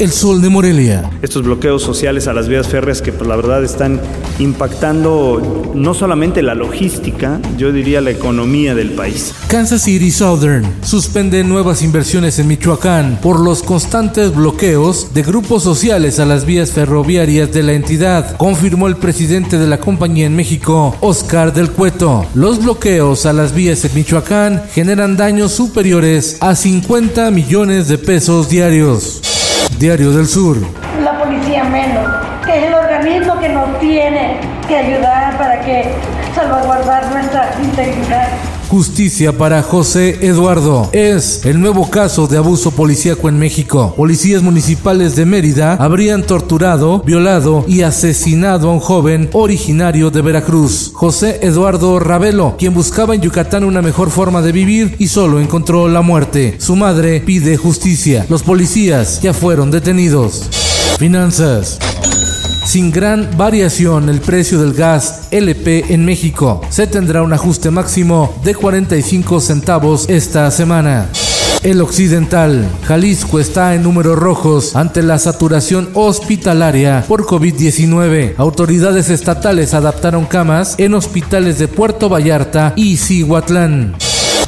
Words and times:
El 0.00 0.12
Sol 0.12 0.40
de 0.40 0.48
Morelia. 0.48 1.10
Estos 1.20 1.42
bloqueos 1.42 1.82
sociales 1.82 2.26
a 2.26 2.32
las 2.32 2.48
vías 2.48 2.68
férreas 2.68 3.02
que 3.02 3.12
pues, 3.12 3.28
la 3.28 3.36
verdad 3.36 3.62
están 3.62 4.00
impactando 4.38 5.72
no 5.74 5.92
solamente 5.92 6.40
la 6.40 6.54
logística, 6.54 7.38
yo 7.58 7.70
diría 7.70 8.00
la 8.00 8.10
economía 8.10 8.74
del 8.74 8.92
país. 8.92 9.34
Kansas 9.48 9.82
City 9.82 10.10
Southern 10.10 10.64
suspende 10.82 11.44
nuevas 11.44 11.82
inversiones 11.82 12.38
en 12.38 12.48
Michoacán 12.48 13.18
por 13.20 13.40
los 13.40 13.62
constantes 13.62 14.34
bloqueos 14.34 15.12
de 15.12 15.22
grupos 15.22 15.64
sociales 15.64 16.18
a 16.18 16.24
las 16.24 16.46
vías 16.46 16.70
ferroviarias 16.70 17.52
de 17.52 17.62
la 17.62 17.74
entidad, 17.74 18.38
confirmó 18.38 18.88
el 18.88 18.96
presidente 18.96 19.58
de 19.58 19.66
la 19.66 19.80
compañía 19.80 20.24
en 20.24 20.34
México, 20.34 20.96
Oscar 21.00 21.52
del 21.52 21.72
Cueto. 21.72 22.24
Los 22.32 22.62
bloqueos 22.62 23.26
a 23.26 23.34
las 23.34 23.54
vías 23.54 23.84
en 23.84 23.94
Michoacán 23.94 24.62
generan 24.72 25.18
daños 25.18 25.52
superiores 25.52 26.38
a 26.40 26.56
50 26.56 27.30
millones 27.32 27.88
de 27.88 27.98
pesos 27.98 28.48
diarios. 28.48 29.29
Diario 29.80 30.12
del 30.12 30.26
Sur. 30.26 30.58
La 31.02 31.18
policía 31.18 31.64
menos, 31.64 32.06
que 32.44 32.58
es 32.58 32.64
el 32.66 32.74
organismo 32.74 33.40
que 33.40 33.48
nos 33.48 33.78
tiene 33.78 34.38
que 34.68 34.76
ayudar 34.76 35.38
para 35.38 35.58
que 35.62 35.90
salvaguardar 36.34 37.10
nuestra 37.10 37.48
integridad. 37.62 38.28
Justicia 38.70 39.36
para 39.36 39.64
José 39.64 40.18
Eduardo. 40.24 40.90
Es 40.92 41.44
el 41.44 41.60
nuevo 41.60 41.90
caso 41.90 42.28
de 42.28 42.36
abuso 42.36 42.70
policíaco 42.70 43.28
en 43.28 43.36
México. 43.36 43.94
Policías 43.96 44.44
municipales 44.44 45.16
de 45.16 45.26
Mérida 45.26 45.74
habrían 45.74 46.22
torturado, 46.22 47.00
violado 47.00 47.64
y 47.66 47.82
asesinado 47.82 48.70
a 48.70 48.72
un 48.72 48.78
joven 48.78 49.28
originario 49.32 50.12
de 50.12 50.22
Veracruz, 50.22 50.92
José 50.94 51.40
Eduardo 51.42 51.98
Ravelo, 51.98 52.54
quien 52.60 52.72
buscaba 52.72 53.16
en 53.16 53.22
Yucatán 53.22 53.64
una 53.64 53.82
mejor 53.82 54.08
forma 54.08 54.40
de 54.40 54.52
vivir 54.52 54.94
y 55.00 55.08
solo 55.08 55.40
encontró 55.40 55.88
la 55.88 56.02
muerte. 56.02 56.54
Su 56.60 56.76
madre 56.76 57.20
pide 57.22 57.56
justicia. 57.56 58.24
Los 58.28 58.44
policías 58.44 59.20
ya 59.20 59.34
fueron 59.34 59.72
detenidos. 59.72 60.48
Finanzas 60.96 61.80
sin 62.70 62.92
gran 62.92 63.36
variación 63.36 64.08
el 64.08 64.20
precio 64.20 64.60
del 64.60 64.74
gas 64.74 65.26
LP 65.32 65.92
en 65.92 66.04
México. 66.04 66.60
Se 66.70 66.86
tendrá 66.86 67.20
un 67.20 67.32
ajuste 67.32 67.68
máximo 67.72 68.32
de 68.44 68.54
45 68.54 69.40
centavos 69.40 70.08
esta 70.08 70.48
semana. 70.52 71.08
El 71.64 71.80
Occidental. 71.80 72.68
Jalisco 72.84 73.40
está 73.40 73.74
en 73.74 73.82
números 73.82 74.16
rojos 74.16 74.76
ante 74.76 75.02
la 75.02 75.18
saturación 75.18 75.90
hospitalaria 75.94 77.04
por 77.08 77.26
COVID-19. 77.26 78.34
Autoridades 78.36 79.10
estatales 79.10 79.74
adaptaron 79.74 80.24
camas 80.24 80.76
en 80.78 80.94
hospitales 80.94 81.58
de 81.58 81.66
Puerto 81.66 82.08
Vallarta 82.08 82.72
y 82.76 82.98
Cihuatlán. 82.98 83.96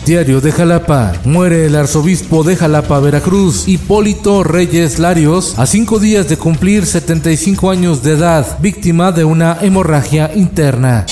Diario 0.05 0.41
de 0.41 0.51
Jalapa. 0.51 1.13
Muere 1.25 1.67
el 1.67 1.77
arzobispo 1.77 2.43
de 2.43 2.57
Jalapa, 2.57 2.99
Veracruz, 2.99 3.69
Hipólito 3.69 4.43
Reyes 4.43 4.99
Larios, 4.99 5.57
a 5.59 5.67
cinco 5.67 6.01
días 6.01 6.29
de 6.29 6.37
cumplir 6.37 6.87
75 6.87 7.71
años 7.71 8.03
de 8.03 8.15
edad, 8.15 8.59
víctima 8.59 9.13
de 9.13 9.25
una 9.25 9.59
hemorragia 9.61 10.33
interna. 10.35 11.07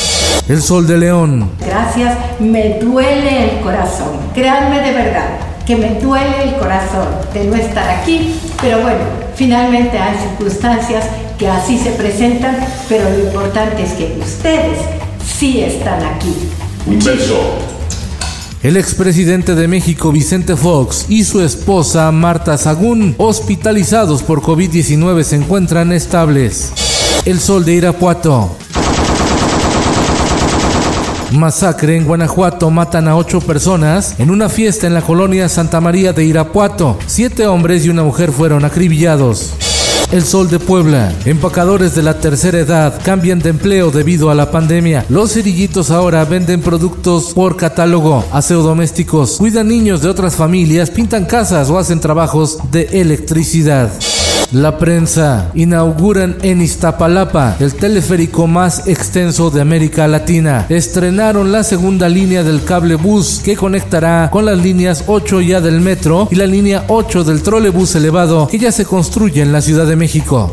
El 0.49 0.61
Sol 0.61 0.89
de 0.89 0.99
León. 0.99 1.53
Gracias, 1.61 2.19
me 2.41 2.81
duele 2.81 3.55
el 3.55 3.61
corazón. 3.61 4.19
Créanme 4.35 4.81
de 4.81 4.93
verdad 4.93 5.39
que 5.65 5.77
me 5.77 6.01
duele 6.01 6.43
el 6.43 6.55
corazón 6.57 7.07
de 7.33 7.45
no 7.45 7.55
estar 7.55 7.89
aquí, 7.89 8.35
pero 8.61 8.81
bueno, 8.83 9.05
finalmente 9.37 9.97
hay 9.97 10.17
circunstancias 10.19 11.07
que 11.39 11.47
así 11.47 11.79
se 11.79 11.91
presentan, 11.93 12.57
pero 12.89 13.09
lo 13.09 13.21
importante 13.21 13.85
es 13.85 13.93
que 13.93 14.19
ustedes 14.21 14.79
sí 15.25 15.61
están 15.61 16.03
aquí. 16.05 16.35
Un 16.87 16.99
beso. 16.99 17.80
El 18.63 18.77
expresidente 18.77 19.55
de 19.55 19.69
México 19.69 20.13
Vicente 20.13 20.55
Fox 20.55 21.07
y 21.09 21.25
su 21.25 21.41
esposa 21.41 22.13
Marta 22.13 22.59
Sagún, 22.59 23.15
hospitalizados 23.17 24.23
por 24.23 24.43
COVID-19, 24.43 25.23
se 25.23 25.37
encuentran 25.37 25.93
estables. 25.93 26.71
El 27.25 27.41
sol 27.41 27.65
de 27.65 27.73
Irapuato. 27.73 28.55
Masacre 31.33 31.97
en 31.97 32.05
Guanajuato 32.05 32.71
matan 32.71 33.09
a 33.09 33.17
ocho 33.17 33.41
personas 33.41 34.17
en 34.19 34.31
una 34.31 34.51
fiesta 34.51 34.87
en 34.87 34.93
la 34.93 35.01
colonia 35.01 35.49
Santa 35.49 35.81
María 35.81 36.13
de 36.13 36.27
Irapuato. 36.27 36.99
Siete 37.07 37.47
hombres 37.47 37.87
y 37.87 37.89
una 37.89 38.03
mujer 38.03 38.31
fueron 38.31 38.67
acribillados. 38.67 39.55
El 40.13 40.25
Sol 40.25 40.51
de 40.51 40.59
Puebla. 40.59 41.13
Empacadores 41.25 41.95
de 41.95 42.03
la 42.03 42.19
tercera 42.19 42.59
edad 42.59 43.01
cambian 43.05 43.39
de 43.39 43.51
empleo 43.51 43.93
debido 43.93 44.29
a 44.31 44.35
la 44.35 44.51
pandemia. 44.51 45.07
Los 45.09 45.35
cerillitos 45.35 45.93
ahora 45.93 46.25
venden 46.25 46.63
productos 46.63 47.33
por 47.33 47.57
catálogo, 47.57 48.25
aseo 48.33 48.63
domésticos, 48.63 49.37
cuidan 49.39 49.69
niños 49.69 50.03
de 50.03 50.09
otras 50.09 50.35
familias, 50.35 50.91
pintan 50.91 51.27
casas 51.27 51.71
o 51.71 51.79
hacen 51.79 52.01
trabajos 52.01 52.59
de 52.73 52.89
electricidad. 53.01 53.93
La 54.53 54.79
prensa 54.79 55.53
inauguran 55.55 56.37
en 56.43 56.61
Iztapalapa 56.61 57.57
el 57.61 57.73
teleférico 57.75 58.49
más 58.49 58.89
extenso 58.89 59.49
de 59.51 59.61
América 59.61 60.09
Latina. 60.09 60.67
Estrenaron 60.69 61.53
la 61.53 61.63
segunda 61.63 62.09
línea 62.09 62.43
del 62.43 62.65
cable 62.65 62.97
bus 62.97 63.41
que 63.45 63.57
conectará 63.57 64.29
con 64.33 64.47
las 64.47 64.59
líneas 64.59 65.05
8 65.07 65.41
ya 65.43 65.61
del 65.61 65.81
metro 65.81 66.27
y 66.33 66.35
la 66.35 66.47
línea 66.47 66.85
8 66.89 67.23
del 67.23 67.43
trolebús 67.43 67.95
elevado 67.95 68.49
que 68.49 68.59
ya 68.59 68.73
se 68.73 68.85
construye 68.85 69.41
en 69.41 69.53
la 69.53 69.61
Ciudad 69.61 69.87
de 69.87 69.95
México. 69.95 70.53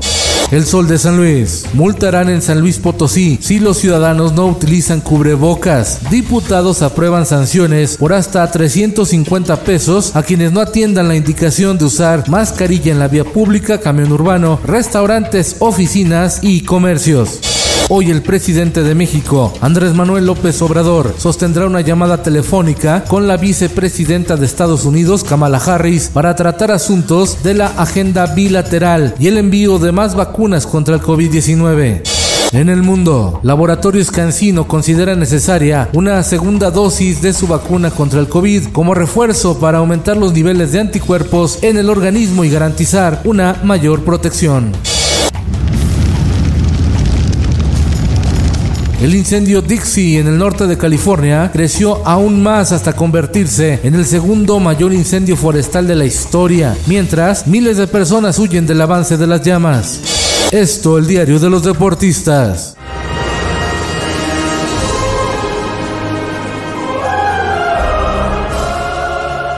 El 0.50 0.66
Sol 0.66 0.88
de 0.88 0.98
San 0.98 1.18
Luis. 1.18 1.66
Multarán 1.74 2.30
en 2.30 2.42
San 2.42 2.62
Luis 2.62 2.80
Potosí 2.80 3.38
si 3.42 3.60
los 3.60 3.78
ciudadanos 3.78 4.32
no 4.32 4.48
utilizan 4.48 5.02
cubrebocas. 5.02 6.10
Diputados 6.10 6.82
aprueban 6.82 7.26
sanciones 7.26 7.98
por 7.98 8.14
hasta 8.14 8.50
350 8.50 9.64
pesos 9.64 10.16
a 10.16 10.24
quienes 10.24 10.54
no 10.54 10.62
atiendan 10.62 11.10
la 11.10 11.18
indicación 11.18 11.78
de 11.78 11.86
usar 11.86 12.30
mascarilla 12.30 12.94
en 12.94 13.00
la 13.00 13.10
vía 13.10 13.26
pública, 13.26 13.82
camión 13.82 14.12
urbano, 14.12 14.60
restaurantes, 14.64 15.58
oficinas 15.60 16.40
y 16.42 16.62
comercios. 16.62 17.57
Hoy 17.90 18.12
el 18.12 18.22
presidente 18.22 18.84
de 18.84 18.96
México, 18.96 19.54
Andrés 19.62 19.94
Manuel 19.94 20.26
López 20.26 20.62
Obrador, 20.62 21.14
sostendrá 21.18 21.66
una 21.66 21.82
llamada 21.82 22.22
telefónica 22.22 23.04
con 23.06 23.28
la 23.28 23.38
vicepresidenta 23.38 24.36
de 24.36 24.46
Estados 24.46 24.84
Unidos, 24.84 25.24
Kamala 25.24 25.58
Harris, 25.58 26.10
para 26.14 26.36
tratar 26.36 26.72
asuntos 26.72 27.44
de 27.44 27.54
la 27.54 27.68
agenda 27.68 28.26
bilateral 28.28 29.16
y 29.20 29.28
el 29.28 29.38
envío 29.38 29.80
de 29.80 29.92
más 29.94 30.16
vacunas 30.16 30.68
contra 30.68 30.96
el 30.96 31.02
COVID-19. 31.02 32.02
En 32.54 32.70
el 32.70 32.82
mundo, 32.82 33.42
Laboratorios 33.44 34.10
Cancino 34.10 34.68
considera 34.68 35.16
necesaria 35.16 35.90
una 35.94 36.24
segunda 36.24 36.72
dosis 36.72 37.22
de 37.22 37.34
su 37.34 37.46
vacuna 37.46 37.92
contra 37.92 38.22
el 38.22 38.30
COVID 38.30 38.68
como 38.72 38.94
refuerzo 38.94 39.60
para 39.60 39.80
aumentar 39.80 40.16
los 40.16 40.34
niveles 40.34 40.72
de 40.72 40.80
anticuerpos 40.80 41.60
en 41.62 41.78
el 41.78 41.90
organismo 41.90 42.46
y 42.46 42.50
garantizar 42.50 43.22
una 43.26 43.60
mayor 43.64 44.06
protección. 44.06 44.72
El 49.00 49.14
incendio 49.14 49.62
Dixie 49.62 50.18
en 50.18 50.26
el 50.26 50.40
norte 50.40 50.66
de 50.66 50.76
California 50.76 51.52
creció 51.54 52.02
aún 52.04 52.42
más 52.42 52.72
hasta 52.72 52.94
convertirse 52.94 53.80
en 53.84 53.94
el 53.94 54.08
segundo 54.08 54.60
mayor 54.60 54.92
incendio 54.92 55.38
forestal 55.38 55.86
de 55.86 55.96
la 55.96 56.06
historia, 56.06 56.76
mientras 56.88 57.46
miles 57.46 57.78
de 57.78 57.86
personas 57.86 58.40
huyen 58.40 58.66
del 58.66 58.82
avance 58.82 59.16
de 59.16 59.28
las 59.28 59.44
llamas. 59.44 60.50
Esto 60.52 60.98
el 60.98 61.06
diario 61.06 61.38
de 61.38 61.48
los 61.48 61.64
deportistas. 61.64 62.76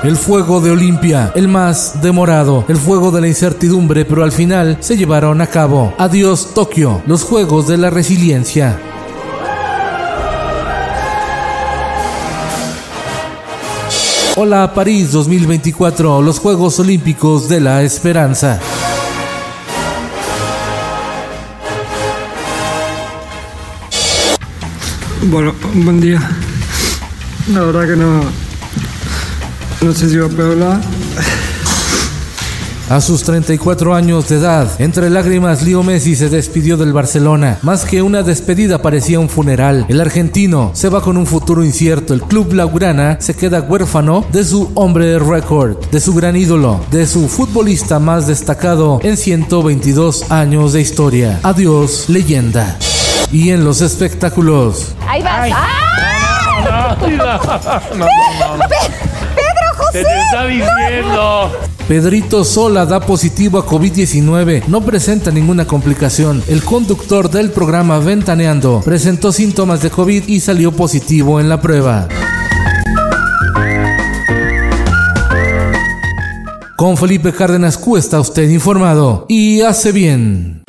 El 0.03 0.17
fuego 0.17 0.59
de 0.59 0.71
Olimpia, 0.71 1.31
el 1.33 1.47
más 1.47 2.01
demorado, 2.01 2.65
el 2.67 2.77
fuego 2.77 3.09
de 3.11 3.21
la 3.21 3.27
incertidumbre, 3.29 4.03
pero 4.03 4.25
al 4.25 4.33
final 4.33 4.77
se 4.81 4.97
llevaron 4.97 5.39
a 5.39 5.47
cabo. 5.47 5.93
Adiós 5.97 6.53
Tokio, 6.53 7.01
los 7.05 7.23
Juegos 7.23 7.67
de 7.69 7.77
la 7.77 7.89
Resiliencia. 7.89 8.88
Hola 14.35 14.73
París 14.73 15.11
2024, 15.11 16.21
los 16.21 16.39
Juegos 16.39 16.79
Olímpicos 16.79 17.49
de 17.49 17.59
la 17.59 17.81
Esperanza. 17.83 18.59
Bueno, 25.23 25.53
buen 25.73 25.99
día. 25.99 26.21
La 27.53 27.61
verdad 27.61 27.87
que 27.87 27.95
no. 27.95 28.21
No 29.81 29.93
sé 29.93 30.09
si 30.09 30.17
va 30.17 30.27
a 30.27 30.29
poder 30.29 30.51
hablar. 30.51 30.81
A 32.89 33.01
sus 33.01 33.21
34 33.21 33.93
años 33.93 34.29
de 34.29 34.37
edad, 34.37 34.67
entre 34.79 35.11
lágrimas, 35.11 35.61
Leo 35.61 35.83
Messi 35.83 36.15
se 36.15 36.27
despidió 36.27 36.75
del 36.75 36.91
Barcelona. 36.91 37.59
Más 37.61 37.85
que 37.85 38.01
una 38.01 38.23
despedida 38.23 38.81
parecía 38.81 39.19
un 39.19 39.29
funeral. 39.29 39.85
El 39.89 40.01
argentino 40.01 40.71
se 40.73 40.89
va 40.89 40.99
con 40.99 41.15
un 41.15 41.27
futuro 41.27 41.63
incierto. 41.63 42.15
El 42.15 42.23
club 42.23 42.51
Laurana 42.53 43.17
se 43.21 43.35
queda 43.35 43.61
huérfano 43.61 44.25
de 44.31 44.43
su 44.43 44.71
hombre 44.73 45.05
de 45.05 45.19
récord, 45.19 45.77
de 45.91 45.99
su 45.99 46.15
gran 46.15 46.35
ídolo, 46.35 46.79
de 46.89 47.05
su 47.05 47.29
futbolista 47.29 47.99
más 47.99 48.25
destacado 48.25 48.99
en 49.03 49.17
122 49.17 50.31
años 50.31 50.73
de 50.73 50.81
historia. 50.81 51.39
Adiós, 51.43 52.05
leyenda. 52.09 52.75
Y 53.31 53.51
en 53.51 53.65
los 53.65 53.81
espectáculos. 53.81 54.95
Ahí 55.07 55.21
vas. 55.21 55.51
¡Ah! 55.53 55.89
Pedro 56.99 57.39
José. 59.79 60.03
te 60.03 60.19
está 60.19 60.45
diciendo. 60.45 61.51
Pedrito 61.87 62.43
Sola 62.43 62.85
da 62.85 62.99
positivo 62.99 63.57
a 63.57 63.65
COVID-19, 63.65 64.65
no 64.67 64.81
presenta 64.81 65.31
ninguna 65.31 65.65
complicación. 65.65 66.43
El 66.47 66.63
conductor 66.63 67.31
del 67.31 67.49
programa 67.49 67.97
Ventaneando 67.97 68.81
presentó 68.85 69.31
síntomas 69.31 69.81
de 69.81 69.89
COVID 69.89 70.27
y 70.27 70.39
salió 70.39 70.71
positivo 70.71 71.39
en 71.39 71.49
la 71.49 71.59
prueba. 71.59 72.07
Con 76.77 76.95
Felipe 76.95 77.33
Cárdenas 77.33 77.75
Q 77.77 77.97
está 77.97 78.19
usted 78.19 78.47
informado 78.49 79.25
y 79.27 79.61
hace 79.61 79.91
bien. 79.91 80.61